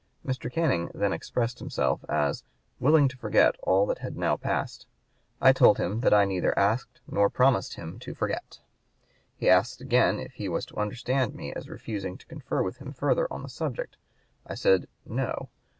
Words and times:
Mr. 0.25 0.51
Canning 0.51 0.89
then 0.95 1.13
expressed 1.13 1.59
himself 1.59 2.03
as 2.09 2.43
"'willing 2.79 3.07
to 3.07 3.17
forget 3.17 3.55
all 3.61 3.85
that 3.85 3.99
had 3.99 4.17
now 4.17 4.35
passed.' 4.35 4.87
I 5.39 5.53
told 5.53 5.77
him 5.77 5.99
that 5.99 6.11
I 6.11 6.25
neither 6.25 6.57
asked 6.57 6.99
nor 7.07 7.29
promised 7.29 7.75
him 7.75 7.99
to 7.99 8.15
forget.... 8.15 8.61
He 9.35 9.47
asked 9.47 9.79
again 9.79 10.19
if 10.19 10.33
he 10.33 10.49
was 10.49 10.65
to 10.65 10.77
understand 10.77 11.35
me 11.35 11.53
as 11.53 11.69
refusing 11.69 12.17
to 12.17 12.25
confer 12.25 12.63
with 12.63 12.77
him 12.77 12.93
further 12.93 13.31
on 13.31 13.43
the 13.43 13.47
subject. 13.49 13.95
I 14.43 14.55
said, 14.55 14.87
'No.' 15.05 15.49